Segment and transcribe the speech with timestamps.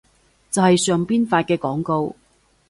[0.49, 2.15] 就係上邊發嘅廣告